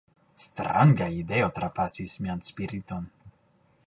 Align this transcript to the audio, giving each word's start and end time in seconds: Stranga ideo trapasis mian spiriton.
Stranga 0.45 1.09
ideo 1.17 1.49
trapasis 1.59 2.17
mian 2.25 2.41
spiriton. 2.51 3.07